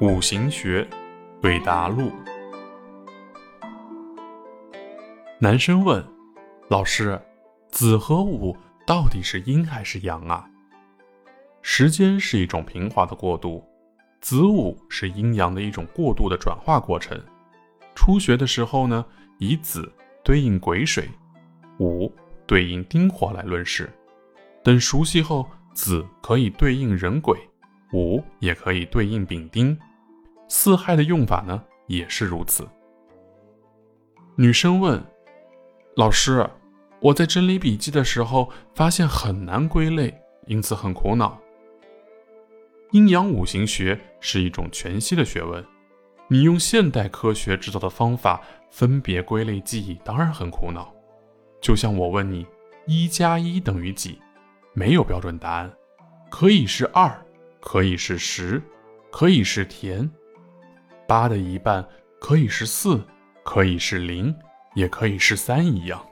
[0.00, 0.88] 五行学
[1.42, 2.10] 对答录。
[5.38, 6.02] 男生问
[6.68, 7.20] ：“老师，
[7.68, 8.56] 子和午
[8.86, 10.48] 到底是阴还是阳啊？”
[11.60, 13.62] 时间是一种平滑的过渡，
[14.22, 17.22] 子午是阴阳的一种过渡的转化过程。
[17.94, 19.04] 初学的时候呢，
[19.36, 19.92] 以子
[20.24, 21.10] 对应癸水，
[21.78, 22.10] 午
[22.46, 23.92] 对应丁火来论事。
[24.64, 27.38] 等熟悉后，子可以对应人鬼，
[27.92, 29.78] 五也可以对应丙丁。
[30.48, 32.66] 四害的用法呢，也是如此。
[34.36, 35.02] 女生问
[35.96, 36.48] 老师
[37.00, 41.38] ：“我在整理笔记的时候，发现很难归类，因此很苦恼。”
[42.92, 45.64] 阴阳五行学是一种全息的学问，
[46.26, 50.92] 你用现代科学制造的方法分别归类记忆，当然很苦恼。
[51.60, 52.44] 就像我问你，
[52.86, 54.18] 一加一等于几？
[54.72, 55.72] 没有标准答案，
[56.30, 57.24] 可以是二，
[57.60, 58.60] 可以是十，
[59.10, 60.10] 可以是田。
[61.06, 61.86] 八的一半
[62.20, 63.02] 可以是四，
[63.44, 64.34] 可以是零，
[64.74, 66.04] 也可以是三一样。